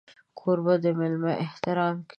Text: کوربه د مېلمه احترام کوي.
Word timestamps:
کوربه 0.39 0.75
د 0.83 0.85
مېلمه 0.99 1.33
احترام 1.45 1.95
کوي. 2.05 2.09